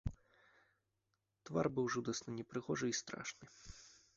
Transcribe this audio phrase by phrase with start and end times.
[1.49, 3.45] Твар быў жудасна непрыгожы і страшны.